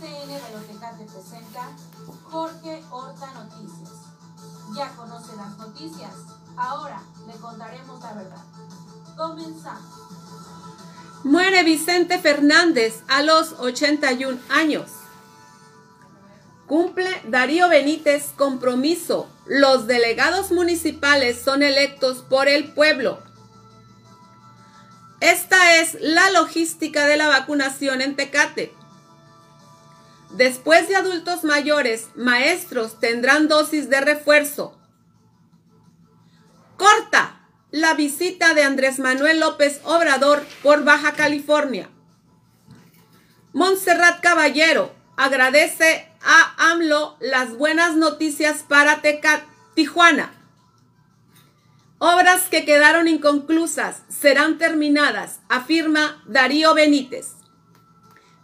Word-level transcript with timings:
SN 0.00 0.98
de 0.98 1.04
presenta 1.04 1.76
Jorge 2.30 2.82
Horta 2.90 3.32
Noticias. 3.34 3.90
Ya 4.74 4.88
conoce 4.96 5.36
las 5.36 5.58
noticias, 5.58 6.14
ahora 6.56 7.02
le 7.26 7.34
contaremos 7.34 8.00
la 8.00 8.14
verdad. 8.14 8.42
Comenzamos. 9.14 9.82
Muere 11.22 11.64
Vicente 11.64 12.18
Fernández 12.18 13.02
a 13.08 13.22
los 13.22 13.52
81 13.58 14.40
años. 14.48 14.90
Cumple 16.66 17.10
Darío 17.26 17.68
Benítez 17.68 18.32
compromiso. 18.36 19.28
Los 19.44 19.86
delegados 19.86 20.50
municipales 20.50 21.42
son 21.42 21.62
electos 21.62 22.22
por 22.22 22.48
el 22.48 22.72
pueblo. 22.72 23.18
Esta 25.20 25.76
es 25.76 25.98
la 26.00 26.30
logística 26.30 27.06
de 27.06 27.18
la 27.18 27.28
vacunación 27.28 28.00
en 28.00 28.16
Tecate. 28.16 28.79
Después 30.32 30.88
de 30.88 30.96
adultos 30.96 31.44
mayores, 31.44 32.08
maestros 32.14 33.00
tendrán 33.00 33.48
dosis 33.48 33.90
de 33.90 34.00
refuerzo. 34.00 34.78
Corta 36.76 37.40
la 37.70 37.94
visita 37.94 38.54
de 38.54 38.62
Andrés 38.62 38.98
Manuel 38.98 39.40
López 39.40 39.80
Obrador 39.84 40.44
por 40.62 40.84
Baja 40.84 41.12
California. 41.12 41.90
Montserrat 43.52 44.20
Caballero 44.20 44.94
agradece 45.16 46.08
a 46.22 46.70
AMLO 46.70 47.16
las 47.20 47.56
buenas 47.56 47.96
noticias 47.96 48.64
para 48.66 49.02
Tijuana. 49.74 50.32
Obras 51.98 52.44
que 52.48 52.64
quedaron 52.64 53.08
inconclusas 53.08 54.02
serán 54.08 54.56
terminadas, 54.58 55.40
afirma 55.48 56.22
Darío 56.26 56.74
Benítez. 56.74 57.34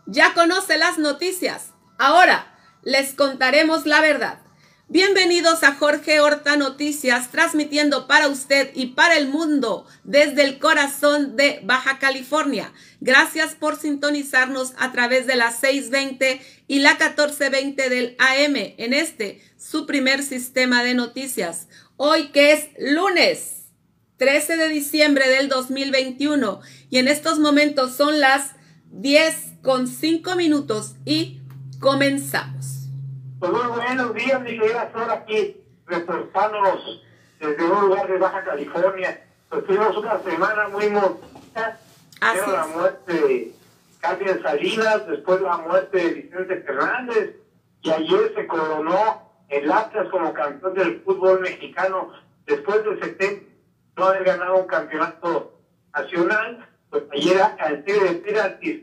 Ya 0.04 0.34
conoce 0.34 0.76
las 0.76 0.98
noticias. 0.98 1.72
Ahora 1.98 2.54
les 2.82 3.14
contaremos 3.14 3.86
la 3.86 4.02
verdad. 4.02 4.40
Bienvenidos 4.88 5.62
a 5.62 5.74
Jorge 5.74 6.20
Horta 6.20 6.56
Noticias, 6.56 7.30
transmitiendo 7.32 8.06
para 8.06 8.28
usted 8.28 8.70
y 8.74 8.88
para 8.88 9.16
el 9.16 9.28
mundo 9.28 9.86
desde 10.04 10.44
el 10.44 10.58
corazón 10.58 11.36
de 11.36 11.60
Baja 11.64 11.98
California. 11.98 12.70
Gracias 13.00 13.54
por 13.54 13.76
sintonizarnos 13.76 14.74
a 14.78 14.92
través 14.92 15.26
de 15.26 15.36
la 15.36 15.50
620 15.50 16.42
y 16.68 16.80
la 16.80 16.90
1420 16.92 17.88
del 17.88 18.16
AM 18.18 18.56
en 18.76 18.92
este, 18.92 19.42
su 19.56 19.86
primer 19.86 20.22
sistema 20.22 20.84
de 20.84 20.92
noticias. 20.92 21.66
Hoy 21.96 22.28
que 22.28 22.52
es 22.52 22.68
lunes 22.78 23.70
13 24.18 24.58
de 24.58 24.68
diciembre 24.68 25.28
del 25.30 25.48
2021 25.48 26.60
y 26.90 26.98
en 26.98 27.08
estos 27.08 27.38
momentos 27.38 27.96
son 27.96 28.20
las 28.20 28.50
10 28.92 29.34
con 29.62 29.88
5 29.88 30.36
minutos 30.36 30.94
y 31.06 31.40
comenzamos. 31.80 32.88
Pues 33.38 33.52
muy 33.52 33.66
buenos 33.66 34.14
días, 34.14 34.40
mi 34.40 34.58
querida 34.58 34.90
Flor, 34.92 35.10
aquí 35.10 35.60
reportándonos 35.86 37.02
desde 37.38 37.64
un 37.64 37.88
lugar 37.88 38.08
de 38.08 38.18
Baja 38.18 38.44
California. 38.44 39.22
Pues 39.48 39.64
tuvimos 39.66 39.96
una 39.96 40.18
semana 40.22 40.68
muy 40.68 40.88
movida. 40.88 41.78
Primero 42.18 42.52
la 42.52 42.66
muerte 42.66 43.12
de 43.12 43.54
Carmen 44.00 44.42
Salinas, 44.42 45.06
después 45.06 45.40
la 45.42 45.58
muerte 45.58 45.98
de 45.98 46.14
Vicente 46.14 46.62
Fernández, 46.62 47.36
y 47.82 47.90
ayer 47.90 48.32
se 48.34 48.46
coronó 48.46 49.22
el 49.48 49.70
Atlas 49.70 50.08
como 50.10 50.32
campeón 50.32 50.74
del 50.74 51.00
fútbol 51.02 51.40
mexicano 51.40 52.12
después 52.46 52.82
de 52.84 52.98
70 52.98 53.46
no 53.96 54.04
haber 54.04 54.24
ganado 54.24 54.58
un 54.58 54.66
campeonato 54.66 55.58
nacional. 55.94 56.66
Pues 56.90 57.04
ayer 57.12 57.40
al 57.42 57.84
de 57.84 58.22
penaltis 58.24 58.82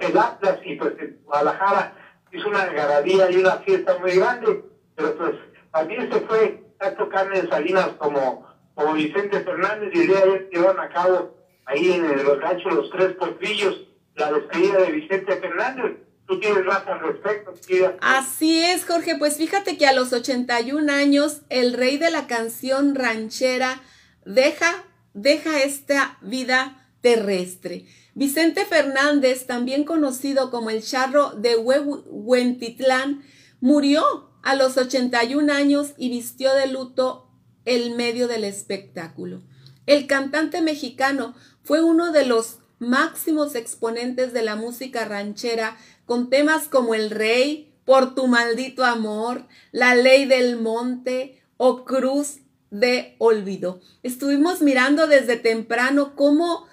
el 0.00 0.18
Atlas 0.18 0.58
y 0.64 0.76
pues 0.76 0.94
en 0.98 1.20
Guadalajara 1.24 1.94
hizo 2.32 2.48
una 2.48 2.66
garabía 2.66 3.30
y 3.30 3.36
una 3.36 3.58
fiesta 3.58 3.98
muy 3.98 4.12
grande, 4.12 4.64
pero 4.94 5.16
pues 5.16 5.34
también 5.72 6.12
se 6.12 6.20
fue 6.20 6.64
tanto 6.78 7.08
Carmen 7.08 7.48
Salinas 7.48 7.90
como, 7.98 8.46
Vicente 8.94 9.40
Fernández 9.40 9.90
y 9.94 10.00
el 10.00 10.06
día 10.06 10.16
de 10.16 10.22
ayer 10.22 10.48
llevaron 10.52 10.80
a 10.80 10.88
cabo 10.90 11.36
ahí 11.64 11.92
en 11.92 12.04
el 12.04 12.40
rancho 12.40 12.68
Los 12.70 12.90
Tres 12.90 13.12
Potrillos 13.14 13.86
la 14.16 14.32
despedida 14.32 14.78
de 14.78 14.92
Vicente 14.92 15.36
Fernández. 15.36 15.98
¿Tú 16.26 16.40
tienes 16.40 16.64
más 16.64 16.86
al 16.86 17.00
respecto? 17.00 17.54
Así 18.00 18.64
es, 18.64 18.84
Jorge. 18.84 19.16
Pues 19.16 19.36
fíjate 19.36 19.78
que 19.78 19.86
a 19.86 19.92
los 19.92 20.12
81 20.12 20.92
años, 20.92 21.42
el 21.50 21.72
rey 21.72 21.98
de 21.98 22.10
la 22.10 22.26
canción 22.26 22.94
ranchera 22.94 23.80
deja, 24.24 24.84
deja 25.14 25.62
esta 25.62 26.18
vida 26.22 26.85
terrestre. 27.06 27.86
Vicente 28.14 28.64
Fernández, 28.64 29.46
también 29.46 29.84
conocido 29.84 30.50
como 30.50 30.70
el 30.70 30.82
charro 30.82 31.30
de 31.36 31.54
Huentitlán, 31.54 33.22
murió 33.60 34.02
a 34.42 34.56
los 34.56 34.76
81 34.76 35.52
años 35.52 35.92
y 35.96 36.08
vistió 36.08 36.52
de 36.52 36.66
luto 36.66 37.30
el 37.64 37.94
medio 37.94 38.26
del 38.26 38.42
espectáculo. 38.42 39.44
El 39.86 40.08
cantante 40.08 40.62
mexicano 40.62 41.36
fue 41.62 41.80
uno 41.80 42.10
de 42.10 42.26
los 42.26 42.58
máximos 42.80 43.54
exponentes 43.54 44.32
de 44.32 44.42
la 44.42 44.56
música 44.56 45.04
ranchera 45.04 45.76
con 46.06 46.28
temas 46.28 46.66
como 46.66 46.96
El 46.96 47.10
Rey, 47.10 47.72
Por 47.84 48.16
tu 48.16 48.26
maldito 48.26 48.84
amor, 48.84 49.46
La 49.70 49.94
Ley 49.94 50.24
del 50.24 50.60
Monte 50.60 51.40
o 51.56 51.84
Cruz 51.84 52.38
de 52.70 53.14
Olvido. 53.18 53.80
Estuvimos 54.02 54.60
mirando 54.60 55.06
desde 55.06 55.36
temprano 55.36 56.16
cómo 56.16 56.66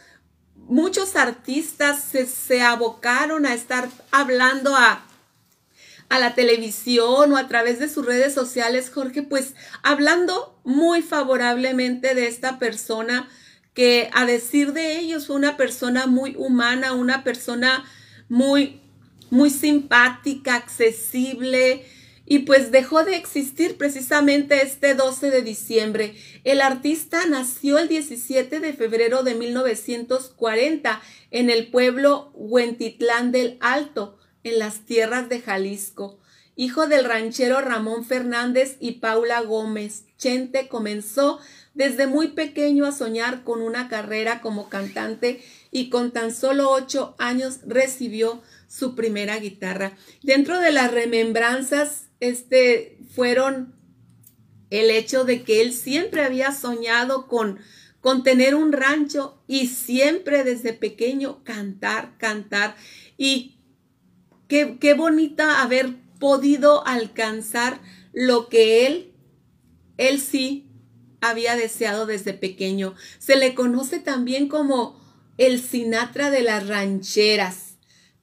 muchos 0.68 1.16
artistas 1.16 2.04
se, 2.04 2.62
abocaron 2.62 3.46
a 3.46 3.54
estar 3.54 3.90
hablando 4.12 4.76
a, 4.76 5.04
a 6.10 6.20
la 6.20 6.34
televisión 6.36 7.34
o 7.34 7.38
a 7.38 7.48
través 7.48 7.80
de 7.80 7.90
sus 7.90 8.06
redes 8.06 8.34
sociales, 8.34 8.92
Jorge, 8.94 9.24
pues 9.24 9.54
hablando 9.82 10.60
muy 10.64 11.02
favorablemente 11.02 12.16
de 12.16 12.28
esta 12.28 12.60
persona 12.60 13.28
que 13.74 14.10
a 14.14 14.26
decir 14.26 14.74
de 14.74 15.00
ellos 15.00 15.28
fue 15.28 15.36
una 15.36 15.58
persona 15.58 16.06
muy 16.06 16.36
humana, 16.38 16.94
una 16.94 17.24
persona 17.24 17.84
muy, 18.30 18.82
muy 19.30 19.50
simpática, 19.50 20.56
accesible, 20.56 21.86
y 22.26 22.40
pues 22.40 22.72
dejó 22.72 23.04
de 23.04 23.16
existir 23.16 23.78
precisamente 23.78 24.62
este 24.62 24.96
12 24.96 25.30
de 25.30 25.42
diciembre. 25.42 26.16
El 26.44 26.62
artista 26.62 27.26
nació 27.28 27.80
el 27.80 27.88
17 27.88 28.60
de 28.60 28.74
febrero 28.74 29.24
de 29.24 29.36
1940 29.36 31.02
en 31.32 31.50
el 31.50 31.70
pueblo 31.70 32.32
Huentitlán 32.34 33.32
del 33.32 33.58
Alto, 33.60 34.18
en 34.44 34.60
las 34.60 34.86
tierras 34.86 35.30
de 35.30 35.42
Jalisco. 35.42 36.20
Hijo 36.56 36.88
del 36.88 37.06
ranchero 37.06 37.62
Ramón 37.62 38.06
Fernández 38.06 38.78
y 38.80 38.94
Paula 38.94 39.42
Gómez, 39.42 40.06
Chente 40.18 40.68
comenzó 40.68 41.40
desde 41.74 42.06
muy 42.06 42.30
pequeño 42.30 42.86
a 42.86 42.92
soñar 42.92 43.44
con 43.44 43.62
una 43.62 43.90
carrera 43.90 44.42
como 44.42 44.70
cantante 44.70 45.44
y 45.72 45.90
con 45.90 46.12
tan 46.12 46.34
solo 46.34 46.70
ocho 46.70 47.16
años 47.18 47.62
recibió 47.66 48.44
su 48.68 48.94
primera 48.94 49.38
guitarra. 49.40 49.98
Dentro 50.22 50.60
de 50.60 50.72
las 50.72 50.92
remembranzas 50.92 52.04
este, 52.24 52.98
fueron 53.14 53.76
el 54.70 54.90
hecho 54.90 55.26
de 55.26 55.44
que 55.44 55.62
él 55.62 55.74
siempre 55.74 56.24
había 56.24 56.54
soñado 56.54 57.28
con, 57.28 57.60
con 58.00 58.24
tener 58.24 58.56
un 58.56 58.72
rancho 58.72 59.44
y 59.46 59.68
siempre 59.68 60.46
desde 60.46 60.72
pequeño 60.72 61.44
cantar, 61.44 62.18
cantar. 62.18 62.76
Y 63.18 63.58
qué, 64.48 64.78
qué 64.80 64.94
bonita 64.94 65.62
haber 65.62 65.96
podido 66.18 66.88
alcanzar 66.88 67.82
lo 68.14 68.48
que 68.48 68.88
él, 68.88 69.12
él 69.98 70.22
sí 70.22 70.70
había 71.20 71.58
deseado 71.58 72.06
desde 72.06 72.34
pequeño. 72.34 72.96
Se 73.20 73.36
le 73.36 73.54
conoce 73.54 74.00
también 74.00 74.48
como 74.48 74.98
el 75.38 75.62
Sinatra 75.62 76.32
de 76.32 76.42
las 76.42 76.68
rancheras 76.68 77.73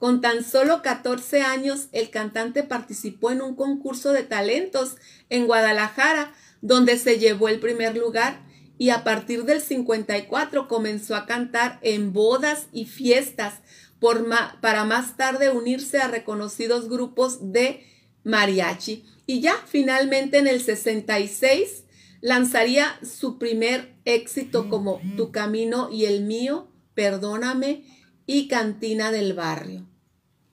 con 0.01 0.23
tan 0.23 0.43
solo 0.43 0.81
14 0.81 1.43
años, 1.43 1.89
el 1.93 2.09
cantante 2.09 2.63
participó 2.63 3.33
en 3.33 3.43
un 3.43 3.55
concurso 3.55 4.15
de 4.15 4.23
talentos 4.23 4.97
en 5.29 5.47
Guadalajara, 5.47 6.33
donde 6.63 6.97
se 6.97 7.19
llevó 7.19 7.51
el 7.51 7.61
primer 7.61 7.99
lugar 7.99 8.41
y 8.79 8.89
a 8.89 9.05
partir 9.05 9.45
del 9.45 9.61
54 9.61 10.69
comenzó 10.69 11.15
a 11.17 11.27
cantar 11.27 11.79
en 11.83 12.15
bodas 12.15 12.69
y 12.73 12.87
fiestas 12.87 13.57
por 13.99 14.27
para 14.63 14.87
más 14.87 15.19
tarde 15.19 15.51
unirse 15.51 15.99
a 15.99 16.09
reconocidos 16.09 16.89
grupos 16.89 17.53
de 17.53 17.85
mariachi. 18.25 19.05
Y 19.27 19.43
ya 19.43 19.53
finalmente 19.67 20.39
en 20.39 20.47
el 20.47 20.63
66 20.63 21.85
lanzaría 22.23 22.99
su 23.03 23.39
primer 23.39 23.95
éxito 24.07 24.71
como 24.71 25.03
Tu 25.19 25.31
camino 25.31 25.91
y 25.93 26.07
el 26.07 26.23
mío, 26.23 26.69
Perdóname 26.95 27.85
y 28.25 28.49
Cantina 28.49 29.11
del 29.11 29.35
Barrio. 29.35 29.90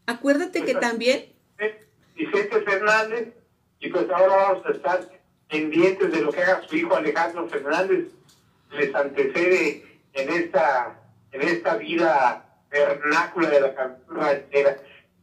Acuérdate 0.08 0.64
que 0.64 0.74
también... 0.74 1.34
Vicente 2.16 2.62
Fernández, 2.62 3.36
y 3.80 3.90
pues 3.90 4.10
ahora 4.10 4.36
vamos 4.36 4.66
a 4.66 4.72
estar 4.72 5.08
pendientes 5.48 6.12
de 6.12 6.22
lo 6.22 6.32
que 6.32 6.42
haga 6.42 6.64
su 6.68 6.76
hijo 6.76 6.96
Alejandro 6.96 7.48
Fernández, 7.48 8.08
les 8.72 8.96
antecede 8.96 9.86
en 10.14 10.30
esta, 10.30 11.00
en 11.32 11.42
esta 11.44 11.78
vida 11.78 12.60
vernácula 12.72 13.50
de 13.50 13.62
la 13.62 13.98
ranchera. 14.08 14.78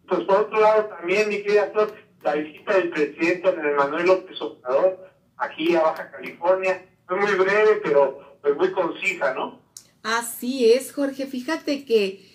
Pues 0.06 0.20
pues 0.24 0.24
por 0.24 0.36
otro 0.36 0.60
lado 0.60 0.84
también, 0.84 1.28
mi 1.28 1.42
querida 1.42 1.70
Flor, 1.72 1.94
la 2.22 2.34
visita 2.34 2.74
del 2.74 2.90
presidente 2.90 3.52
Manuel 3.52 4.06
López 4.06 4.40
Obrador 4.40 5.10
aquí 5.36 5.74
a 5.74 5.82
Baja 5.82 6.10
California, 6.10 6.84
fue 7.08 7.16
muy 7.16 7.34
breve, 7.34 7.80
pero 7.82 8.38
pues 8.40 8.54
muy 8.54 8.70
concisa, 8.72 9.34
¿no? 9.34 9.60
Así 10.02 10.72
es, 10.72 10.92
Jorge. 10.92 11.26
Fíjate 11.26 11.84
que 11.84 12.33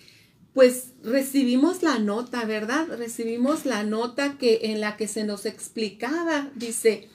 pues 0.54 0.92
recibimos 1.02 1.82
la 1.82 1.98
nota, 1.98 2.44
¿verdad? 2.44 2.86
Recibimos 2.96 3.66
la 3.66 3.82
nota 3.84 4.36
que 4.38 4.60
en 4.64 4.80
la 4.80 4.96
que 4.96 5.08
se 5.08 5.24
nos 5.24 5.46
explicaba, 5.46 6.50
dice, 6.54 7.08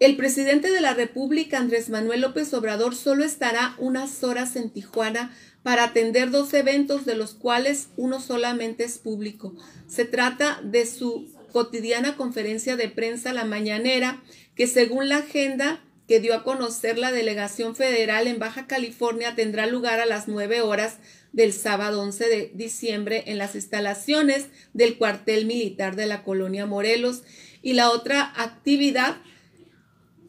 el 0.00 0.16
presidente 0.16 0.72
de 0.72 0.80
la 0.80 0.94
República, 0.94 1.58
Andrés 1.58 1.88
Manuel 1.88 2.22
López 2.22 2.52
Obrador, 2.54 2.96
solo 2.96 3.24
estará 3.24 3.76
unas 3.78 4.24
horas 4.24 4.56
en 4.56 4.70
Tijuana 4.70 5.32
para 5.62 5.84
atender 5.84 6.32
dos 6.32 6.52
eventos 6.54 7.04
de 7.04 7.14
los 7.14 7.34
cuales 7.34 7.90
uno 7.96 8.20
solamente 8.20 8.82
es 8.82 8.98
público. 8.98 9.54
Se 9.86 10.04
trata 10.04 10.60
de 10.64 10.86
su 10.86 11.30
cotidiana 11.52 12.16
conferencia 12.16 12.74
de 12.74 12.88
prensa 12.88 13.32
La 13.32 13.44
Mañanera, 13.44 14.20
que 14.56 14.66
según 14.66 15.08
la 15.08 15.18
agenda 15.18 15.84
que 16.08 16.18
dio 16.18 16.34
a 16.34 16.42
conocer 16.42 16.98
la 16.98 17.12
delegación 17.12 17.76
federal 17.76 18.26
en 18.26 18.40
Baja 18.40 18.66
California 18.66 19.36
tendrá 19.36 19.66
lugar 19.66 20.00
a 20.00 20.06
las 20.06 20.26
nueve 20.26 20.62
horas 20.62 20.98
del 21.32 21.52
sábado 21.52 22.02
11 22.02 22.28
de 22.28 22.50
diciembre 22.54 23.24
en 23.26 23.38
las 23.38 23.54
instalaciones 23.54 24.46
del 24.74 24.98
cuartel 24.98 25.46
militar 25.46 25.96
de 25.96 26.06
la 26.06 26.22
colonia 26.22 26.66
Morelos. 26.66 27.22
Y 27.62 27.72
la 27.72 27.90
otra 27.90 28.32
actividad 28.36 29.16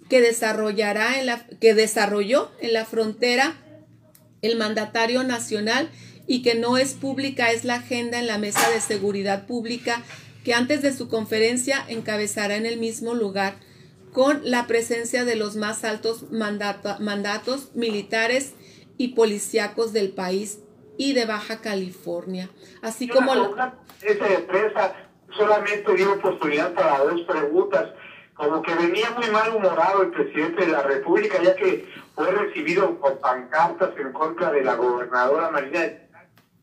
que 0.10 0.22
desarrollará 0.22 1.20
en 1.20 1.26
la 1.26 1.46
que 1.60 1.74
desarrolló 1.74 2.52
en 2.62 2.74
la 2.74 2.86
frontera 2.86 3.56
el 4.42 4.58
mandatario 4.58 5.24
nacional 5.24 5.90
y 6.28 6.42
que 6.42 6.56
no 6.56 6.78
es 6.78 6.94
pública 6.94 7.52
es 7.52 7.64
la 7.64 7.76
agenda 7.76 8.20
en 8.20 8.28
la 8.28 8.38
mesa 8.38 8.70
de 8.70 8.82
seguridad 8.82 9.46
pública 9.46 10.04
que 10.44 10.54
antes 10.54 10.82
de 10.82 10.96
su 10.96 11.08
conferencia 11.08 11.84
encabezará 11.88 12.56
en 12.56 12.66
el 12.66 12.78
mismo 12.78 13.14
lugar 13.14 13.56
con 14.12 14.42
la 14.44 14.68
presencia 14.68 15.26
de 15.26 15.36
los 15.36 15.56
más 15.56 15.84
altos 15.84 16.26
mandatos 16.32 17.72
militares 17.74 18.52
y 18.98 19.10
policíacos 19.10 19.92
del 19.92 20.10
país 20.10 20.60
y 20.98 21.14
de 21.14 21.26
Baja 21.26 21.62
California, 21.62 22.50
así 22.82 23.08
como... 23.08 23.34
Esa 24.02 24.34
empresa 24.34 24.96
solamente 25.38 25.94
dio 25.94 26.14
oportunidad 26.14 26.74
para 26.74 27.00
dos 27.00 27.22
preguntas, 27.22 27.90
como 28.34 28.62
que 28.62 28.76
venía 28.76 29.12
muy 29.12 29.30
mal 29.30 29.56
humorado 29.56 30.04
el 30.04 30.12
presidente 30.12 30.66
de 30.66 30.72
la 30.72 30.84
República, 30.84 31.42
ya 31.42 31.56
que 31.56 31.88
fue 32.16 32.32
recibido 32.32 33.00
con 33.00 33.18
pancartas 33.20 33.92
en 33.98 34.12
contra 34.12 34.52
de 34.52 34.64
la 34.64 34.76
gobernadora 34.76 35.52
Marina 35.52 35.80
de 35.80 36.04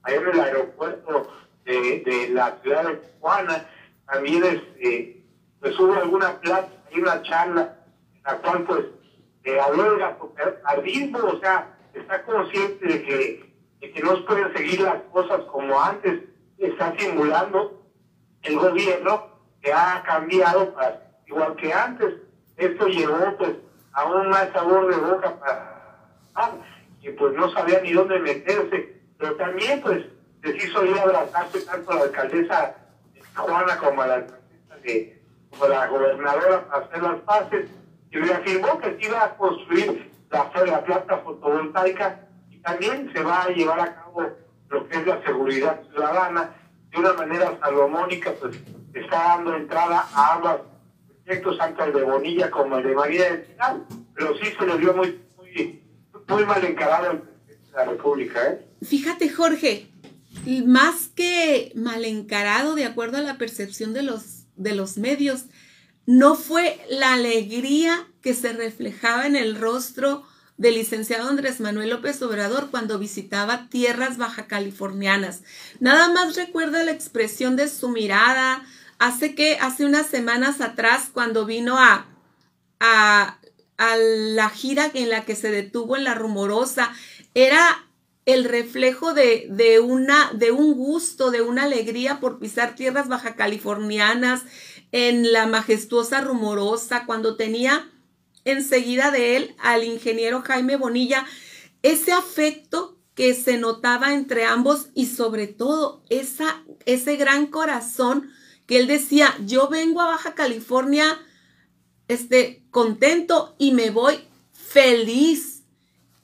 allá 0.03 0.17
en 0.17 0.29
el 0.29 0.41
aeropuerto 0.41 1.29
de, 1.65 2.29
la 2.33 2.59
ciudad 2.63 2.85
de 2.85 2.97
Tijuana, 2.97 3.67
también 4.07 4.45
este, 4.45 5.25
pues 5.61 5.79
hubo 5.79 5.95
alguna 5.95 6.41
plaza 6.41 6.69
y 6.91 7.01
una 7.01 7.23
charla 7.23 7.77
en 8.15 8.23
la 8.23 8.39
cual 8.39 8.65
pues 8.65 8.85
eh, 9.45 9.59
habló 9.61 9.97
ardismo, 10.65 11.19
o 11.19 11.41
sea, 11.41 11.77
está 11.95 12.23
consciente 12.25 12.87
de 12.87 13.03
que, 13.03 13.50
de 13.81 13.93
que 13.93 14.03
no 14.03 14.25
pueden 14.25 14.53
seguir 14.53 14.81
las 14.81 15.03
cosas 15.13 15.41
como 15.51 15.81
antes, 15.81 16.21
está 16.59 16.95
simulando 16.99 17.83
el 18.43 18.59
gobierno 18.59 19.29
que 19.63 19.73
ha 19.73 20.03
cambiado 20.05 20.75
igual 21.27 21.57
que 21.57 21.73
antes. 21.73 22.15
Esto 22.57 22.87
llevó 22.89 23.37
pues 23.39 23.53
a 23.93 24.05
un 24.05 24.29
mal 24.29 24.53
sabor 24.53 24.95
de 24.95 25.01
boca 25.01 25.41
para 25.41 26.53
que 27.01 27.13
pues 27.13 27.35
no 27.35 27.51
sabía 27.53 27.81
ni 27.81 27.93
dónde 27.93 28.19
meterse, 28.19 29.01
pero 29.19 29.35
también 29.37 29.81
pues 29.81 30.05
hizo 30.45 30.85
ir 30.85 30.99
a 30.99 31.03
abrazarse 31.03 31.63
tanto 31.63 31.91
a 31.91 31.95
la 31.97 32.03
alcaldesa 32.03 32.77
Juana 33.35 33.79
como 33.79 34.03
a 34.03 34.07
la 34.07 34.15
alcaldesa 34.15 34.77
de 34.83 35.23
como 35.51 35.67
la 35.69 35.87
gobernadora 35.87 36.67
para 36.67 36.85
hacer 36.85 37.03
las 37.03 37.21
paces 37.21 37.67
y 38.11 38.19
reafirmó 38.19 38.79
que 38.79 38.97
se 38.97 39.07
iba 39.07 39.25
a 39.25 39.37
construir 39.37 40.11
la, 40.31 40.51
la 40.67 40.85
planta 40.85 41.19
fotovoltaica 41.19 42.29
también 42.63 43.11
se 43.13 43.23
va 43.23 43.43
a 43.43 43.49
llevar 43.49 43.81
a 43.81 43.95
cabo 43.95 44.31
lo 44.69 44.89
que 44.89 44.99
es 44.99 45.07
la 45.07 45.23
seguridad 45.25 45.83
ciudadana 45.91 46.55
de 46.91 46.99
una 46.99 47.13
manera 47.15 47.59
salomónica, 47.61 48.33
pues 48.41 48.57
está 48.95 49.17
dando 49.17 49.57
entrada 49.57 50.07
a 50.13 50.35
ambos 50.35 50.61
proyectos, 51.25 51.59
tanto 51.59 51.85
el 51.85 51.93
de 51.93 52.03
Bonilla 52.03 52.51
como 52.51 52.79
el 52.79 52.85
de 52.85 52.95
María 52.95 53.31
del 53.31 53.43
Pilar, 53.43 53.77
pero 54.15 54.37
sí 54.39 54.47
se 54.59 54.67
le 54.67 54.79
dio 54.79 54.95
muy, 54.95 55.21
muy, 55.37 55.83
muy 56.29 56.45
mal 56.45 56.65
encarado 56.65 57.13
el 57.13 57.19
presidente 57.19 57.71
de 57.71 57.77
la 57.77 57.85
República. 57.85 58.47
¿eh? 58.49 58.67
Fíjate, 58.83 59.29
Jorge, 59.29 59.89
más 60.67 61.09
que 61.09 61.73
mal 61.75 62.05
encarado, 62.05 62.75
de 62.75 62.85
acuerdo 62.85 63.19
a 63.19 63.23
la 63.23 63.39
percepción 63.39 63.93
de 63.93 64.03
los 64.03 64.41
de 64.61 64.75
los 64.75 64.99
medios, 64.99 65.47
no 66.07 66.35
fue 66.35 66.79
la 66.91 67.15
alegría 67.15 68.07
que 68.21 68.35
se 68.35 68.53
reflejaba 68.53 69.27
en 69.27 69.37
el 69.37 69.57
rostro 69.59 70.23
del 70.61 70.75
licenciado 70.75 71.27
Andrés 71.27 71.59
Manuel 71.59 71.89
López 71.89 72.21
Obrador 72.21 72.71
cuando 72.71 72.99
visitaba 72.99 73.69
tierras 73.71 74.19
baja 74.19 74.47
californianas. 74.47 75.41
Nada 75.81 76.13
más 76.13 76.37
recuerda 76.37 76.85
la 76.85 76.91
expresión 76.91 77.57
de 77.57 77.67
su 77.67 77.89
mirada 77.89 78.63
hace 78.99 79.35
que, 79.35 79.57
hace 79.59 79.87
unas 79.87 80.09
semanas 80.09 80.61
atrás, 80.61 81.09
cuando 81.15 81.47
vino 81.47 81.79
a, 81.79 82.09
a, 82.79 83.39
la 83.97 84.51
gira 84.51 84.91
en 84.93 85.09
la 85.09 85.25
que 85.25 85.35
se 85.35 85.51
detuvo 85.51 85.97
en 85.97 86.05
la 86.05 86.13
rumorosa, 86.13 86.93
era 87.33 87.87
el 88.27 88.45
reflejo 88.45 89.15
de, 89.15 89.47
de, 89.49 89.81
una, 89.81 90.31
de 90.35 90.51
un 90.51 90.75
gusto, 90.75 91.31
de 91.31 91.41
una 91.41 91.63
alegría 91.63 92.21
por 92.21 92.39
pisar 92.39 92.75
tierras 92.75 93.09
baja 93.09 93.35
californianas 93.35 94.43
en 94.93 95.33
la 95.33 95.47
majestuosa 95.47 96.21
rumorosa, 96.21 97.07
cuando 97.07 97.37
tenía 97.37 97.89
enseguida 98.51 99.11
de 99.11 99.37
él 99.37 99.55
al 99.59 99.85
ingeniero 99.85 100.43
Jaime 100.43 100.77
Bonilla, 100.77 101.27
ese 101.83 102.13
afecto 102.13 102.99
que 103.15 103.35
se 103.35 103.59
notaba 103.59 104.15
entre 104.15 104.45
ambos 104.45 104.91
y 104.95 105.07
sobre 105.07 105.47
todo 105.47 106.03
esa, 106.09 106.63
ese 106.87 107.17
gran 107.17 107.47
corazón 107.47 108.31
que 108.67 108.79
él 108.79 108.87
decía, 108.87 109.35
yo 109.45 109.69
vengo 109.69 110.01
a 110.01 110.07
Baja 110.07 110.35
California 110.35 111.19
este, 112.09 112.65
contento 112.71 113.55
y 113.59 113.73
me 113.73 113.91
voy 113.91 114.21
feliz. 114.53 115.65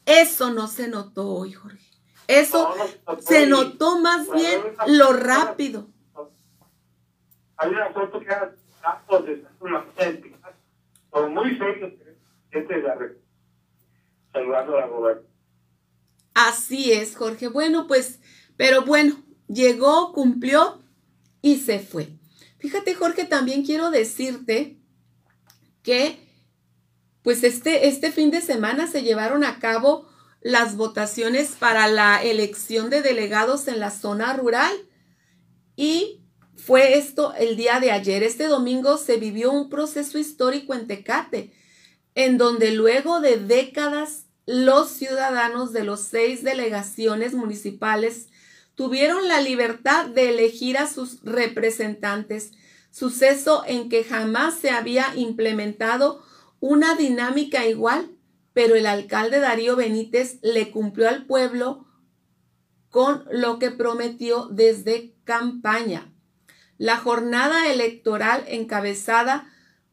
Eso 0.04 0.50
no 0.50 0.68
se 0.68 0.88
notó 0.88 1.28
hoy, 1.28 1.52
Jorge. 1.52 1.84
Eso 2.28 2.72
se 3.20 3.46
notó 3.46 4.00
más 4.00 4.30
bien 4.32 4.60
lo 4.86 5.12
rápido. 5.12 5.88
Hay 7.56 7.70
una 7.70 7.90
foto 7.90 8.18
que 8.20 8.26
era 8.26 8.52
muy 11.28 11.56
serio, 11.56 11.92
Así 16.34 16.92
es, 16.92 17.16
Jorge. 17.16 17.48
Bueno, 17.48 17.86
pues, 17.86 18.20
pero 18.56 18.84
bueno, 18.84 19.22
llegó, 19.48 20.12
cumplió 20.12 20.82
y 21.40 21.56
se 21.56 21.78
fue. 21.78 22.18
Fíjate, 22.58 22.94
Jorge, 22.94 23.24
también 23.24 23.64
quiero 23.64 23.90
decirte 23.90 24.78
que, 25.82 26.18
pues, 27.22 27.42
este, 27.44 27.88
este 27.88 28.12
fin 28.12 28.30
de 28.30 28.40
semana 28.40 28.86
se 28.86 29.02
llevaron 29.02 29.44
a 29.44 29.58
cabo 29.58 30.08
las 30.40 30.76
votaciones 30.76 31.56
para 31.58 31.88
la 31.88 32.22
elección 32.22 32.90
de 32.90 33.02
delegados 33.02 33.66
en 33.68 33.80
la 33.80 33.90
zona 33.90 34.32
rural. 34.34 34.72
Y 35.74 36.22
fue 36.54 36.98
esto 36.98 37.34
el 37.34 37.56
día 37.56 37.80
de 37.80 37.92
ayer. 37.92 38.22
Este 38.22 38.46
domingo 38.46 38.96
se 38.96 39.16
vivió 39.16 39.52
un 39.52 39.68
proceso 39.68 40.18
histórico 40.18 40.74
en 40.74 40.86
Tecate, 40.86 41.52
en 42.16 42.38
donde 42.38 42.72
luego 42.72 43.20
de 43.20 43.36
décadas 43.36 44.26
los 44.44 44.90
ciudadanos 44.90 45.72
de 45.72 45.84
los 45.84 46.00
seis 46.00 46.42
delegaciones 46.42 47.34
municipales 47.34 48.26
tuvieron 48.74 49.28
la 49.28 49.40
libertad 49.40 50.06
de 50.06 50.30
elegir 50.30 50.78
a 50.78 50.88
sus 50.88 51.22
representantes, 51.22 52.50
suceso 52.90 53.62
en 53.66 53.88
que 53.88 54.02
jamás 54.02 54.54
se 54.54 54.70
había 54.70 55.14
implementado 55.14 56.24
una 56.58 56.96
dinámica 56.96 57.66
igual 57.66 58.10
pero 58.56 58.74
el 58.74 58.86
alcalde 58.86 59.38
Darío 59.38 59.76
Benítez 59.76 60.38
le 60.40 60.70
cumplió 60.70 61.10
al 61.10 61.26
pueblo 61.26 61.84
con 62.88 63.26
lo 63.30 63.58
que 63.58 63.70
prometió 63.70 64.46
desde 64.46 65.12
campaña. 65.24 66.10
La 66.78 66.96
jornada 66.96 67.70
electoral 67.70 68.44
encabezada 68.48 69.46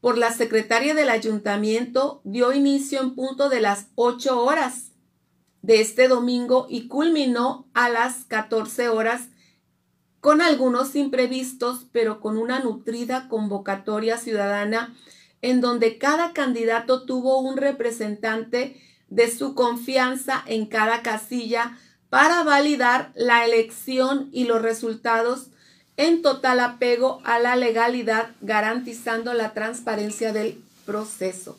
por 0.04 0.18
la 0.18 0.32
secretaria 0.32 0.94
del 0.94 1.08
ayuntamiento 1.08 2.20
dio 2.24 2.52
inicio 2.52 3.00
en 3.00 3.14
punto 3.14 3.48
de 3.48 3.62
las 3.62 3.86
8 3.94 4.38
horas 4.38 4.92
de 5.62 5.80
este 5.80 6.08
domingo 6.08 6.66
y 6.68 6.88
culminó 6.88 7.70
a 7.72 7.88
las 7.88 8.26
14 8.26 8.90
horas 8.90 9.28
con 10.20 10.42
algunos 10.42 10.94
imprevistos, 10.94 11.86
pero 11.90 12.20
con 12.20 12.36
una 12.36 12.58
nutrida 12.58 13.30
convocatoria 13.30 14.18
ciudadana 14.18 14.94
en 15.40 15.62
donde 15.62 15.96
cada 15.96 16.34
candidato 16.34 17.06
tuvo 17.06 17.40
un 17.40 17.56
representante 17.56 18.78
de 19.08 19.30
su 19.30 19.54
confianza 19.54 20.44
en 20.44 20.66
cada 20.66 21.00
casilla 21.00 21.78
para 22.10 22.42
validar 22.42 23.10
la 23.14 23.46
elección 23.46 24.28
y 24.32 24.44
los 24.44 24.60
resultados 24.60 25.48
en 25.96 26.22
total 26.22 26.60
apego 26.60 27.20
a 27.24 27.38
la 27.38 27.56
legalidad, 27.56 28.30
garantizando 28.40 29.32
la 29.34 29.54
transparencia 29.54 30.32
del 30.32 30.62
proceso. 30.84 31.58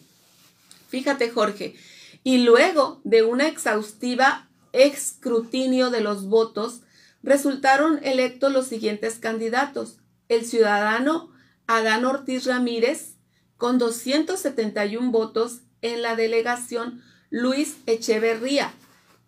Fíjate, 0.90 1.30
Jorge, 1.30 1.76
y 2.24 2.40
luego 2.40 3.00
de 3.04 3.24
una 3.24 3.48
exhaustiva 3.48 4.48
escrutinio 4.74 5.90
de 5.90 6.02
los 6.02 6.28
votos, 6.28 6.82
resultaron 7.24 8.00
electos 8.04 8.52
los 8.52 8.68
siguientes 8.68 9.20
candidatos. 9.20 9.98
El 10.28 10.46
ciudadano 10.46 11.32
Adán 11.68 12.06
Ortiz 12.06 12.46
Ramírez, 12.46 13.16
con 13.58 13.78
271 13.78 15.12
votos 15.12 15.62
en 15.82 16.02
la 16.02 16.16
delegación 16.16 17.02
Luis 17.30 17.78
Echeverría, 17.86 18.74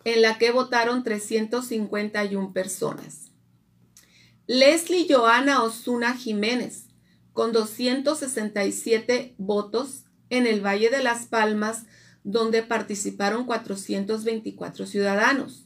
en 0.03 0.21
la 0.21 0.37
que 0.37 0.51
votaron 0.51 1.03
351 1.03 2.53
personas. 2.53 3.26
Leslie 4.47 5.05
Joana 5.09 5.61
Osuna 5.61 6.15
Jiménez, 6.15 6.85
con 7.33 7.51
267 7.51 9.35
votos 9.37 10.05
en 10.29 10.47
el 10.47 10.65
Valle 10.65 10.89
de 10.89 11.03
las 11.03 11.25
Palmas, 11.25 11.83
donde 12.23 12.63
participaron 12.63 13.45
424 13.45 14.85
ciudadanos. 14.85 15.65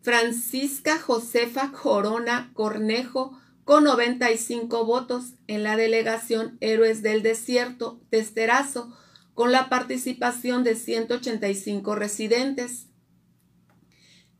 Francisca 0.00 0.98
Josefa 0.98 1.70
Corona 1.70 2.50
Cornejo, 2.54 3.38
con 3.64 3.84
95 3.84 4.86
votos 4.86 5.34
en 5.46 5.62
la 5.62 5.76
delegación 5.76 6.56
Héroes 6.60 7.02
del 7.02 7.22
Desierto, 7.22 8.00
Testerazo, 8.08 8.96
con 9.34 9.52
la 9.52 9.68
participación 9.68 10.64
de 10.64 10.76
185 10.76 11.94
residentes. 11.94 12.86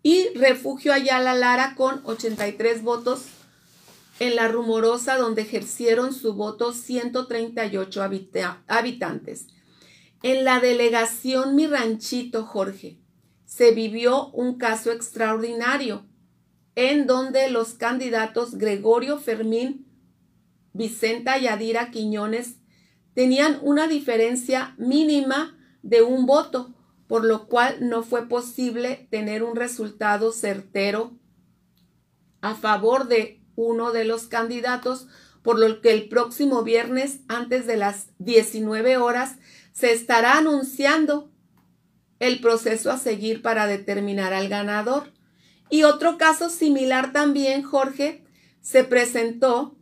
Y 0.02 0.30
Refugio 0.36 0.94
Ayala 0.94 1.34
Lara 1.34 1.74
con 1.76 2.00
83 2.04 2.82
votos 2.82 3.26
en 4.22 4.36
la 4.36 4.46
Rumorosa, 4.46 5.16
donde 5.16 5.42
ejercieron 5.42 6.14
su 6.14 6.34
voto 6.34 6.72
138 6.72 8.02
habitantes. 8.68 9.48
En 10.22 10.44
la 10.44 10.60
delegación 10.60 11.56
Mi 11.56 11.66
Ranchito, 11.66 12.44
Jorge, 12.44 13.00
se 13.44 13.72
vivió 13.72 14.28
un 14.28 14.58
caso 14.58 14.92
extraordinario 14.92 16.06
en 16.76 17.08
donde 17.08 17.50
los 17.50 17.74
candidatos 17.74 18.54
Gregorio 18.54 19.18
Fermín, 19.18 19.88
Vicenta 20.72 21.36
Yadira 21.38 21.90
Quiñones 21.90 22.58
tenían 23.14 23.58
una 23.60 23.88
diferencia 23.88 24.76
mínima 24.78 25.58
de 25.82 26.02
un 26.02 26.26
voto, 26.26 26.72
por 27.08 27.24
lo 27.24 27.48
cual 27.48 27.88
no 27.88 28.04
fue 28.04 28.28
posible 28.28 29.08
tener 29.10 29.42
un 29.42 29.56
resultado 29.56 30.30
certero 30.30 31.10
a 32.40 32.54
favor 32.54 33.08
de 33.08 33.41
uno 33.56 33.92
de 33.92 34.04
los 34.04 34.24
candidatos, 34.26 35.06
por 35.42 35.58
lo 35.58 35.80
que 35.80 35.92
el 35.92 36.08
próximo 36.08 36.62
viernes, 36.62 37.20
antes 37.28 37.66
de 37.66 37.76
las 37.76 38.06
19 38.18 38.96
horas, 38.96 39.36
se 39.72 39.92
estará 39.92 40.38
anunciando 40.38 41.30
el 42.18 42.40
proceso 42.40 42.90
a 42.90 42.98
seguir 42.98 43.42
para 43.42 43.66
determinar 43.66 44.32
al 44.32 44.48
ganador. 44.48 45.12
Y 45.70 45.82
otro 45.84 46.18
caso 46.18 46.50
similar 46.50 47.12
también, 47.12 47.62
Jorge, 47.62 48.22
se 48.60 48.84
presentó 48.84 49.76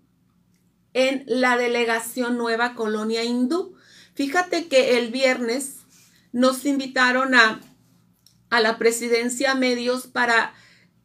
en 0.94 1.24
la 1.26 1.56
delegación 1.56 2.38
Nueva 2.38 2.74
Colonia 2.74 3.24
Hindú. 3.24 3.74
Fíjate 4.14 4.68
que 4.68 4.98
el 4.98 5.10
viernes 5.10 5.80
nos 6.32 6.64
invitaron 6.64 7.34
a, 7.34 7.60
a 8.48 8.60
la 8.60 8.78
presidencia 8.78 9.54
medios 9.54 10.06
para 10.06 10.54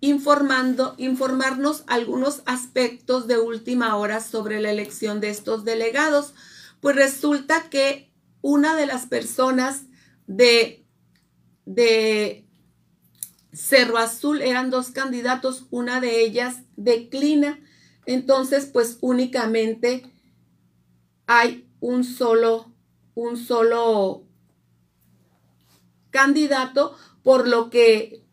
informando, 0.05 0.93
informarnos 0.97 1.83
algunos 1.87 2.43
aspectos 2.45 3.27
de 3.27 3.39
última 3.39 3.95
hora 3.95 4.19
sobre 4.19 4.59
la 4.59 4.69
elección 4.69 5.19
de 5.19 5.29
estos 5.29 5.65
delegados. 5.65 6.33
Pues 6.79 6.95
resulta 6.95 7.69
que 7.69 8.11
una 8.41 8.75
de 8.75 8.85
las 8.85 9.07
personas 9.07 9.85
de, 10.27 10.85
de 11.65 12.45
Cerro 13.51 13.97
Azul 13.97 14.41
eran 14.41 14.69
dos 14.69 14.91
candidatos, 14.91 15.65
una 15.71 15.99
de 15.99 16.21
ellas 16.21 16.57
declina, 16.75 17.59
entonces 18.05 18.65
pues 18.65 18.99
únicamente 19.01 20.11
hay 21.25 21.67
un 21.79 22.03
solo, 22.03 22.71
un 23.15 23.37
solo 23.37 24.23
candidato, 26.11 26.95
por 27.23 27.47
lo 27.47 27.71
que 27.71 28.24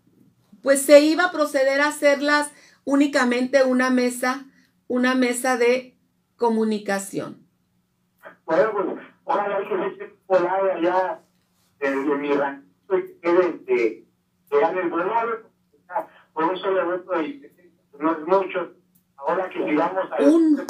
pues 0.62 0.82
se 0.82 1.00
iba 1.00 1.24
a 1.24 1.32
proceder 1.32 1.80
a 1.80 1.88
hacerlas 1.88 2.52
únicamente 2.84 3.64
una 3.64 3.90
mesa, 3.90 4.44
una 4.88 5.14
mesa 5.14 5.56
de 5.56 5.96
comunicación. 6.36 7.46
Bueno, 8.44 8.72
pues 8.72 8.86
ojalá 9.24 9.58
que 9.58 9.96
se 9.96 10.36
allá 10.36 11.20
en 11.80 12.20
mi 12.20 12.32
rancho 12.32 12.62
que 13.22 14.06
en 14.50 14.78
el 14.78 14.90
valor, 14.90 15.46
por 16.32 16.44
un 16.44 16.56
solo 16.58 16.84
voto 16.84 17.22
y 17.22 17.50
no 17.98 18.12
es 18.12 18.26
mucho. 18.26 18.72
Ahora 19.16 19.48
que 19.48 19.64
sigamos 19.64 20.12
a 20.12 20.22
un... 20.22 20.66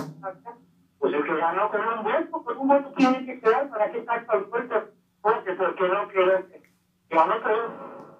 pues 0.99 1.15
el 1.15 1.25
que 1.25 1.37
ganó 1.37 1.71
con 1.71 1.81
un 1.81 2.05
voto, 2.05 2.45
con 2.45 2.59
un 2.59 2.69
voto 2.69 2.93
tiene 2.97 3.27
que 3.27 3.41
quedar 3.41 3.69
para 3.71 3.91
que 3.91 4.05
saca 4.05 4.37
el 4.37 4.45
puesto, 4.45 4.91
porque 5.21 5.53
porque 5.53 5.89
no 5.89 6.09
quiero 6.09 6.47
que 6.49 6.63
ganó 7.11 7.43
con 7.43 7.53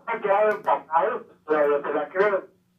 ha 0.07 0.21
quedado 0.21 0.51
empatado, 0.51 1.27
todavía 1.45 1.83
te 1.83 1.95
la 1.95 2.09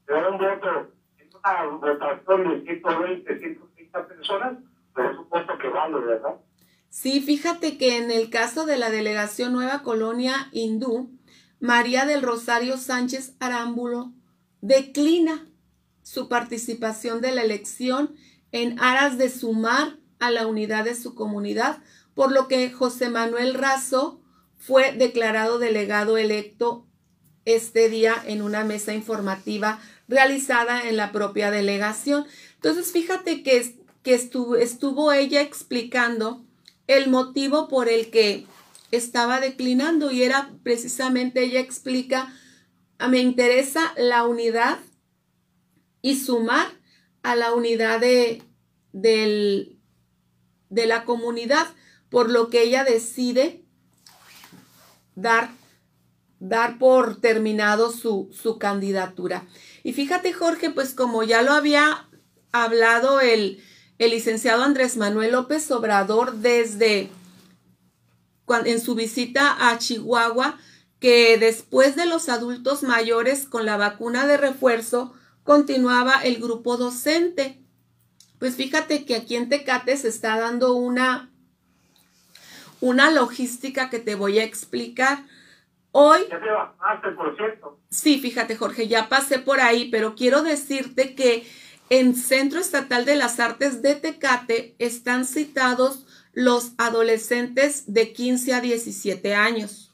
pero 0.05 0.27
en 0.27 0.33
una 0.33 1.63
votación 1.77 2.49
de 2.49 2.61
120, 2.63 3.39
130 3.39 4.07
personas, 4.07 4.53
supuesto 5.15 5.57
que 5.57 5.67
vale, 5.69 5.99
¿verdad? 5.99 6.35
Sí, 6.89 7.21
fíjate 7.21 7.77
que 7.77 7.97
en 7.97 8.11
el 8.11 8.29
caso 8.29 8.65
de 8.65 8.77
la 8.77 8.91
delegación 8.91 9.53
Nueva 9.53 9.81
Colonia 9.81 10.49
Hindú, 10.51 11.09
María 11.59 12.05
del 12.05 12.21
Rosario 12.21 12.77
Sánchez 12.77 13.35
Arámbulo 13.39 14.11
declina 14.61 15.47
su 16.03 16.29
participación 16.29 17.21
de 17.21 17.31
la 17.31 17.41
elección 17.41 18.15
en 18.51 18.79
aras 18.79 19.17
de 19.17 19.29
sumar 19.29 19.97
a 20.19 20.29
la 20.29 20.45
unidad 20.45 20.85
de 20.85 20.95
su 20.95 21.15
comunidad, 21.15 21.81
por 22.13 22.31
lo 22.31 22.47
que 22.47 22.71
José 22.71 23.09
Manuel 23.09 23.55
Razo 23.55 24.21
fue 24.57 24.93
declarado 24.93 25.57
delegado 25.57 26.17
electo 26.17 26.85
este 27.45 27.89
día 27.89 28.21
en 28.25 28.41
una 28.41 28.63
mesa 28.63 28.93
informativa 28.93 29.79
realizada 30.07 30.87
en 30.87 30.97
la 30.97 31.11
propia 31.11 31.51
delegación. 31.51 32.25
Entonces, 32.55 32.91
fíjate 32.91 33.43
que, 33.43 33.77
que 34.01 34.13
estuvo, 34.13 34.55
estuvo 34.55 35.11
ella 35.11 35.41
explicando 35.41 36.45
el 36.87 37.09
motivo 37.09 37.67
por 37.67 37.89
el 37.89 38.09
que 38.09 38.45
estaba 38.91 39.39
declinando 39.39 40.11
y 40.11 40.23
era 40.23 40.51
precisamente, 40.63 41.43
ella 41.43 41.59
explica, 41.59 42.33
ah, 42.99 43.07
me 43.07 43.19
interesa 43.19 43.93
la 43.97 44.23
unidad 44.25 44.79
y 46.01 46.17
sumar 46.17 46.67
a 47.23 47.35
la 47.35 47.53
unidad 47.53 47.99
de, 47.99 48.43
de 48.91 50.85
la 50.85 51.05
comunidad, 51.05 51.67
por 52.09 52.29
lo 52.29 52.49
que 52.49 52.61
ella 52.61 52.83
decide 52.83 53.63
dar, 55.15 55.49
dar 56.43 56.77
por 56.77 57.21
terminado 57.21 57.89
su, 57.89 58.29
su 58.33 58.59
candidatura. 58.59 59.47
Y 59.83 59.93
fíjate, 59.93 60.33
Jorge, 60.33 60.69
pues 60.69 60.93
como 60.93 61.23
ya 61.23 61.41
lo 61.41 61.53
había 61.53 62.09
hablado 62.51 63.21
el, 63.21 63.63
el 63.97 64.11
licenciado 64.11 64.63
Andrés 64.63 64.97
Manuel 64.97 65.31
López 65.31 65.71
Obrador 65.71 66.35
desde 66.35 67.09
en 68.65 68.81
su 68.81 68.93
visita 68.93 69.69
a 69.69 69.77
Chihuahua 69.77 70.59
que 70.99 71.37
después 71.37 71.95
de 71.95 72.05
los 72.05 72.27
adultos 72.27 72.83
mayores 72.83 73.45
con 73.45 73.65
la 73.65 73.77
vacuna 73.77 74.27
de 74.27 74.37
refuerzo 74.37 75.13
continuaba 75.43 76.21
el 76.23 76.37
grupo 76.37 76.75
docente. 76.75 77.61
Pues 78.37 78.55
fíjate 78.55 79.05
que 79.05 79.15
aquí 79.15 79.37
en 79.37 79.47
Tecate 79.47 79.95
se 79.95 80.09
está 80.09 80.37
dando 80.37 80.73
una, 80.73 81.31
una 82.81 83.11
logística 83.11 83.89
que 83.89 83.99
te 83.99 84.15
voy 84.15 84.39
a 84.39 84.43
explicar. 84.43 85.25
Hoy... 85.95 86.21
por 87.15 87.37
cierto. 87.37 87.79
Sí, 87.89 88.19
fíjate 88.19 88.55
Jorge, 88.55 88.87
ya 88.87 89.09
pasé 89.09 89.37
por 89.37 89.61
ahí, 89.61 89.89
pero 89.91 90.15
quiero 90.15 90.41
decirte 90.41 91.13
que 91.13 91.47
en 91.89 92.15
Centro 92.15 92.59
Estatal 92.59 93.05
de 93.05 93.15
las 93.15 93.39
Artes 93.39 93.83
de 93.83 93.93
Tecate 93.93 94.75
están 94.79 95.25
citados 95.25 96.07
los 96.33 96.71
adolescentes 96.79 97.93
de 97.93 98.11
15 98.11 98.55
a 98.55 98.61
17 98.61 99.35
años. 99.35 99.93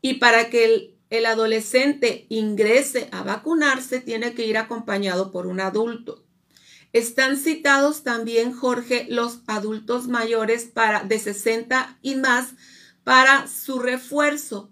Y 0.00 0.14
para 0.14 0.48
que 0.48 0.64
el, 0.64 0.94
el 1.10 1.26
adolescente 1.26 2.26
ingrese 2.28 3.08
a 3.10 3.24
vacunarse, 3.24 4.00
tiene 4.00 4.34
que 4.34 4.46
ir 4.46 4.56
acompañado 4.56 5.32
por 5.32 5.48
un 5.48 5.58
adulto. 5.58 6.22
Están 6.92 7.36
citados 7.36 8.04
también, 8.04 8.52
Jorge, 8.52 9.06
los 9.08 9.40
adultos 9.48 10.06
mayores 10.06 10.66
para, 10.66 11.02
de 11.02 11.18
60 11.18 11.98
y 12.00 12.14
más 12.14 12.54
para 13.02 13.48
su 13.48 13.80
refuerzo. 13.80 14.71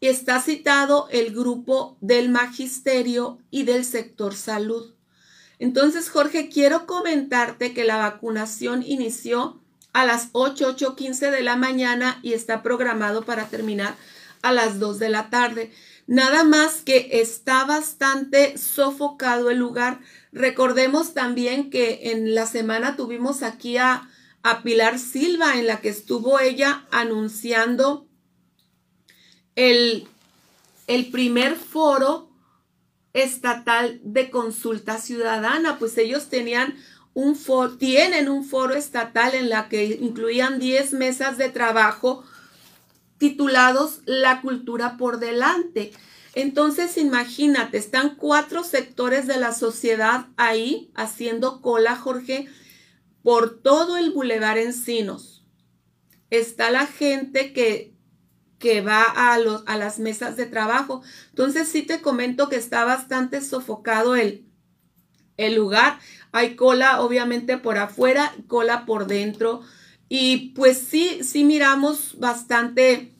Y 0.00 0.06
está 0.06 0.40
citado 0.40 1.08
el 1.10 1.34
grupo 1.34 1.96
del 2.00 2.28
magisterio 2.28 3.38
y 3.50 3.64
del 3.64 3.84
sector 3.84 4.34
salud. 4.34 4.94
Entonces, 5.58 6.08
Jorge, 6.08 6.48
quiero 6.48 6.86
comentarte 6.86 7.74
que 7.74 7.84
la 7.84 7.96
vacunación 7.96 8.84
inició 8.86 9.60
a 9.92 10.06
las 10.06 10.28
8, 10.32 10.76
8.15 10.76 11.30
de 11.30 11.42
la 11.42 11.56
mañana 11.56 12.20
y 12.22 12.32
está 12.32 12.62
programado 12.62 13.24
para 13.24 13.48
terminar 13.48 13.96
a 14.42 14.52
las 14.52 14.78
2 14.78 14.98
de 14.98 15.08
la 15.08 15.30
tarde. 15.30 15.72
Nada 16.06 16.44
más 16.44 16.82
que 16.82 17.08
está 17.20 17.64
bastante 17.64 18.56
sofocado 18.56 19.50
el 19.50 19.58
lugar. 19.58 20.00
Recordemos 20.32 21.12
también 21.12 21.70
que 21.70 22.12
en 22.12 22.34
la 22.34 22.46
semana 22.46 22.96
tuvimos 22.96 23.42
aquí 23.42 23.76
a, 23.76 24.08
a 24.42 24.62
Pilar 24.62 24.98
Silva, 24.98 25.58
en 25.58 25.66
la 25.66 25.80
que 25.80 25.90
estuvo 25.90 26.40
ella 26.40 26.86
anunciando 26.90 28.07
el, 29.58 30.06
el 30.86 31.10
primer 31.10 31.56
foro 31.56 32.30
estatal 33.12 34.00
de 34.04 34.30
consulta 34.30 34.98
ciudadana, 34.98 35.80
pues 35.80 35.98
ellos 35.98 36.28
tenían 36.28 36.76
un 37.12 37.34
foro, 37.34 37.76
tienen 37.76 38.28
un 38.28 38.44
foro 38.44 38.74
estatal 38.74 39.34
en 39.34 39.48
la 39.48 39.68
que 39.68 39.98
incluían 40.00 40.60
10 40.60 40.92
mesas 40.92 41.38
de 41.38 41.48
trabajo 41.48 42.22
titulados 43.18 44.02
La 44.06 44.42
cultura 44.42 44.96
por 44.96 45.18
delante. 45.18 45.90
Entonces, 46.34 46.96
imagínate, 46.96 47.78
están 47.78 48.14
cuatro 48.14 48.62
sectores 48.62 49.26
de 49.26 49.38
la 49.38 49.52
sociedad 49.52 50.26
ahí 50.36 50.92
haciendo 50.94 51.62
cola, 51.62 51.96
Jorge, 51.96 52.46
por 53.24 53.58
todo 53.60 53.96
el 53.96 54.12
Boulevard 54.12 54.58
Encinos. 54.58 55.44
Está 56.30 56.70
la 56.70 56.86
gente 56.86 57.52
que 57.52 57.97
que 58.58 58.80
va 58.80 59.02
a, 59.02 59.38
los, 59.38 59.62
a 59.66 59.76
las 59.76 59.98
mesas 59.98 60.36
de 60.36 60.46
trabajo. 60.46 61.02
Entonces 61.30 61.68
sí 61.68 61.82
te 61.82 62.00
comento 62.00 62.48
que 62.48 62.56
está 62.56 62.84
bastante 62.84 63.40
sofocado 63.40 64.16
el, 64.16 64.44
el 65.36 65.54
lugar. 65.54 65.98
Hay 66.32 66.56
cola 66.56 67.00
obviamente 67.00 67.58
por 67.58 67.78
afuera, 67.78 68.34
cola 68.46 68.84
por 68.84 69.06
dentro. 69.06 69.62
Y 70.08 70.50
pues 70.50 70.78
sí, 70.78 71.20
sí 71.22 71.44
miramos 71.44 72.18
bastante, 72.18 73.14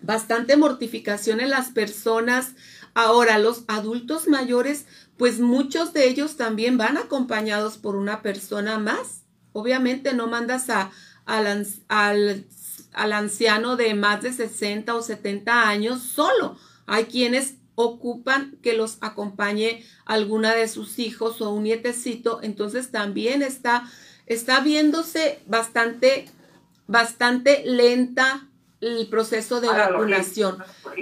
bastante 0.00 0.56
mortificación 0.56 1.40
en 1.40 1.50
las 1.50 1.68
personas. 1.70 2.52
Ahora, 2.94 3.38
los 3.38 3.64
adultos 3.68 4.28
mayores, 4.28 4.86
pues 5.16 5.40
muchos 5.40 5.92
de 5.92 6.08
ellos 6.08 6.36
también 6.36 6.76
van 6.76 6.96
acompañados 6.96 7.78
por 7.78 7.96
una 7.96 8.22
persona 8.22 8.78
más. 8.78 9.22
Obviamente 9.52 10.14
no 10.14 10.26
mandas 10.26 10.68
a, 10.70 10.90
al, 11.24 11.66
al 11.88 12.46
al 12.92 13.12
anciano 13.12 13.76
de 13.76 13.94
más 13.94 14.22
de 14.22 14.32
60 14.32 14.94
o 14.94 15.02
70 15.02 15.68
años 15.68 16.02
solo. 16.02 16.58
Hay 16.86 17.04
quienes 17.04 17.56
ocupan 17.74 18.56
que 18.60 18.74
los 18.74 18.98
acompañe 19.02 19.84
alguna 20.04 20.52
de 20.52 20.66
sus 20.66 20.98
hijos 20.98 21.40
o 21.40 21.50
un 21.50 21.62
nietecito, 21.62 22.40
entonces 22.42 22.90
también 22.90 23.40
está, 23.40 23.84
está 24.26 24.58
viéndose 24.60 25.40
bastante, 25.46 26.24
bastante 26.88 27.62
lenta 27.64 28.48
el 28.80 29.08
proceso 29.08 29.60
de 29.60 29.68
vacunación. 29.68 30.58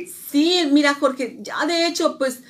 Sí, 0.06 0.68
mira 0.70 0.92
Jorge, 0.94 1.38
ya 1.40 1.64
de 1.64 1.86
hecho, 1.86 2.18
pues, 2.18 2.44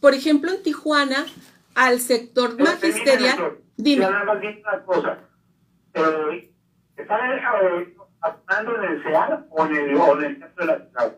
por 0.00 0.14
ejemplo, 0.14 0.52
en 0.52 0.62
Tijuana, 0.62 1.26
al 1.74 2.00
sector 2.00 2.58
magisterial, 2.58 3.58
dime. 3.76 4.06
cosa. 4.86 5.18
Eh, 5.92 6.50
en 8.48 8.84
el 8.84 9.02
CEAR 9.02 9.46
o 9.50 9.66
en 9.66 9.76
el, 9.76 10.38
centro 10.38 10.50
de 10.56 10.66
la 10.66 10.76
ciudad? 10.78 11.16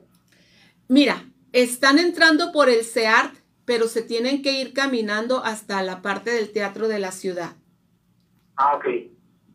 Mira, 0.88 1.24
están 1.52 1.98
entrando 1.98 2.52
por 2.52 2.68
el 2.68 2.84
CEAR, 2.84 3.30
pero 3.64 3.88
se 3.88 4.02
tienen 4.02 4.42
que 4.42 4.60
ir 4.60 4.72
caminando 4.72 5.44
hasta 5.44 5.82
la 5.82 6.02
parte 6.02 6.30
del 6.30 6.52
teatro 6.52 6.88
de 6.88 6.98
la 6.98 7.12
ciudad. 7.12 7.52
Ah, 8.56 8.74
ok. 8.76 8.86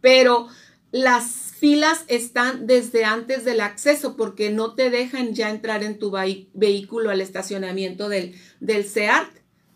Pero 0.01 0.47
las 0.91 1.53
filas 1.57 2.05
están 2.07 2.67
desde 2.67 3.03
antes 3.03 3.45
del 3.45 3.61
acceso 3.61 4.15
porque 4.15 4.51
no 4.51 4.75
te 4.75 4.89
dejan 4.89 5.33
ya 5.33 5.49
entrar 5.49 5.83
en 5.83 5.97
tu 5.97 6.11
vehículo 6.53 7.09
al 7.09 7.21
estacionamiento 7.21 8.09
del, 8.09 8.35
del 8.59 8.85
CEART. 8.85 9.29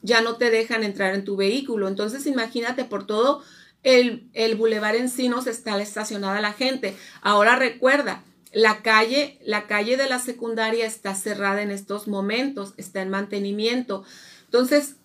Ya 0.04 0.22
no 0.22 0.36
te 0.36 0.52
dejan 0.52 0.84
entrar 0.84 1.16
en 1.16 1.26
tu 1.26 1.36
vehículo. 1.36 1.88
Entonces 1.88 2.28
imagínate 2.28 2.86
por 2.86 3.08
todo 3.08 3.42
el, 3.84 4.30
el 4.34 4.56
Boulevard 4.56 4.96
Encinos 4.96 5.48
está 5.48 5.80
estacionada 5.82 6.42
la 6.42 6.54
gente. 6.54 6.96
Ahora 7.22 7.56
recuerda, 7.56 8.24
la 8.54 8.82
calle, 8.82 9.40
la 9.46 9.68
calle 9.68 9.98
de 9.98 10.08
la 10.08 10.20
secundaria 10.20 10.86
está 10.86 11.16
cerrada 11.16 11.62
en 11.62 11.72
estos 11.72 12.08
momentos, 12.08 12.74
está 12.78 13.02
en 13.02 13.10
mantenimiento. 13.10 14.04
Entonces, 14.46 14.96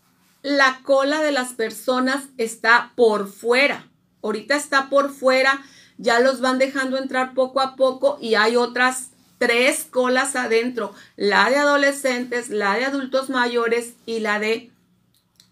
la 0.42 0.80
cola 0.84 1.22
de 1.22 1.32
las 1.32 1.52
personas 1.52 2.24
está 2.38 2.92
por 2.96 3.28
fuera. 3.28 3.88
Ahorita 4.22 4.56
está 4.56 4.88
por 4.88 5.12
fuera, 5.12 5.60
ya 5.98 6.20
los 6.20 6.40
van 6.40 6.58
dejando 6.58 6.96
entrar 6.96 7.34
poco 7.34 7.60
a 7.60 7.76
poco 7.76 8.18
y 8.20 8.34
hay 8.34 8.56
otras 8.56 9.10
tres 9.38 9.84
colas 9.90 10.36
adentro, 10.36 10.94
la 11.16 11.50
de 11.50 11.56
adolescentes, 11.56 12.48
la 12.48 12.76
de 12.76 12.84
adultos 12.84 13.28
mayores 13.28 13.94
y 14.06 14.20
la 14.20 14.38
de 14.38 14.70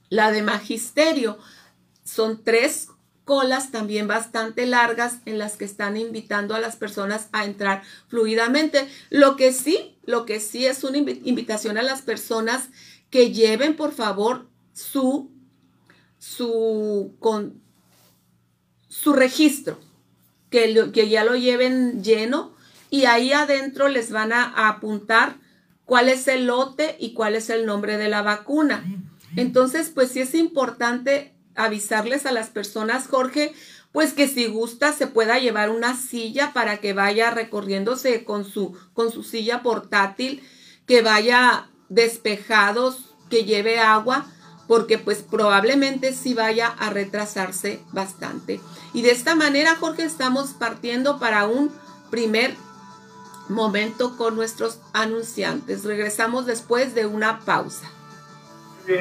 la 0.08 0.30
de 0.30 0.42
magisterio. 0.42 1.38
Son 2.04 2.42
tres 2.42 2.88
colas 3.30 3.70
también 3.70 4.08
bastante 4.08 4.66
largas 4.66 5.18
en 5.24 5.38
las 5.38 5.54
que 5.54 5.64
están 5.64 5.96
invitando 5.96 6.56
a 6.56 6.58
las 6.58 6.74
personas 6.74 7.28
a 7.30 7.44
entrar 7.44 7.84
fluidamente. 8.08 8.88
Lo 9.08 9.36
que 9.36 9.52
sí, 9.52 9.96
lo 10.04 10.26
que 10.26 10.40
sí 10.40 10.66
es 10.66 10.82
una 10.82 10.98
invitación 10.98 11.78
a 11.78 11.82
las 11.82 12.02
personas 12.02 12.70
que 13.08 13.30
lleven 13.30 13.76
por 13.76 13.92
favor 13.92 14.48
su 14.72 15.30
su 16.18 17.14
con 17.20 17.62
su 18.88 19.12
registro, 19.12 19.78
que, 20.50 20.90
que 20.92 21.08
ya 21.08 21.22
lo 21.22 21.36
lleven 21.36 22.02
lleno 22.02 22.52
y 22.90 23.04
ahí 23.04 23.32
adentro 23.32 23.86
les 23.86 24.10
van 24.10 24.32
a 24.32 24.66
apuntar 24.66 25.36
cuál 25.84 26.08
es 26.08 26.26
el 26.26 26.46
lote 26.46 26.96
y 26.98 27.12
cuál 27.12 27.36
es 27.36 27.48
el 27.48 27.64
nombre 27.64 27.96
de 27.96 28.08
la 28.08 28.22
vacuna. 28.22 28.84
Entonces, 29.36 29.88
pues 29.88 30.10
sí 30.10 30.18
es 30.18 30.34
importante 30.34 31.32
avisarles 31.54 32.26
a 32.26 32.32
las 32.32 32.48
personas, 32.48 33.06
Jorge, 33.08 33.54
pues 33.92 34.12
que 34.12 34.28
si 34.28 34.46
gusta 34.46 34.92
se 34.92 35.06
pueda 35.06 35.38
llevar 35.38 35.70
una 35.70 35.96
silla 35.96 36.52
para 36.52 36.78
que 36.78 36.92
vaya 36.92 37.30
recorriéndose 37.30 38.24
con 38.24 38.44
su, 38.44 38.76
con 38.94 39.10
su 39.10 39.22
silla 39.22 39.62
portátil, 39.62 40.42
que 40.86 41.02
vaya 41.02 41.68
despejados, 41.88 43.14
que 43.28 43.44
lleve 43.44 43.80
agua, 43.80 44.26
porque 44.68 44.98
pues 44.98 45.22
probablemente 45.22 46.12
sí 46.12 46.34
vaya 46.34 46.68
a 46.68 46.90
retrasarse 46.90 47.82
bastante. 47.92 48.60
Y 48.92 49.02
de 49.02 49.10
esta 49.10 49.34
manera, 49.34 49.76
Jorge, 49.76 50.04
estamos 50.04 50.50
partiendo 50.50 51.18
para 51.18 51.46
un 51.46 51.72
primer 52.10 52.54
momento 53.48 54.16
con 54.16 54.36
nuestros 54.36 54.78
anunciantes. 54.92 55.84
Regresamos 55.84 56.46
después 56.46 56.94
de 56.94 57.06
una 57.06 57.40
pausa. 57.40 57.90
Sí, 58.86 58.94